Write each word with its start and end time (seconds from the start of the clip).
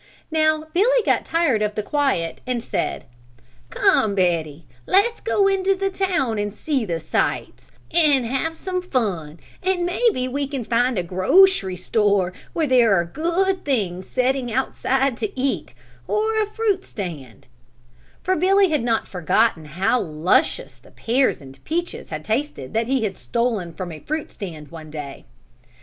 Now 0.31 0.63
Billy 0.73 1.03
got 1.05 1.25
tired 1.25 1.61
of 1.61 1.75
the 1.75 1.83
quiet 1.83 2.41
and 2.47 2.63
said, 2.63 3.05
"Come 3.69 4.15
Betty, 4.15 4.65
let's 4.87 5.21
go 5.21 5.47
into 5.47 5.75
the 5.75 5.91
town 5.91 6.39
and 6.39 6.55
see 6.55 6.85
the 6.85 6.99
sights 6.99 7.69
and 7.91 8.25
have 8.25 8.57
some 8.57 8.81
fun, 8.81 9.39
and 9.61 9.85
maybe 9.85 10.27
we 10.27 10.47
can 10.47 10.63
find 10.65 10.97
a 10.97 11.03
grocery 11.03 11.75
store 11.75 12.33
where 12.53 12.65
there 12.65 12.95
are 12.95 13.05
good 13.05 13.63
things 13.63 14.07
setting 14.07 14.51
outside 14.51 15.17
to 15.17 15.39
eat, 15.39 15.75
or 16.07 16.41
a 16.41 16.47
fruit 16.47 16.83
stand," 16.83 17.45
for 18.23 18.35
Billy 18.35 18.69
had 18.69 18.81
not 18.81 19.07
forgotten 19.07 19.65
how 19.65 19.99
luscious 19.99 20.77
the 20.77 20.89
pears 20.89 21.43
and 21.43 21.63
peaches 21.63 22.09
had 22.09 22.25
tasted 22.25 22.73
that 22.73 22.87
he 22.87 23.03
had 23.03 23.17
stolen 23.17 23.71
from 23.71 23.91
a 23.91 23.99
fruit 23.99 24.31
stand 24.31 24.71
one 24.71 24.89
day. 24.89 25.25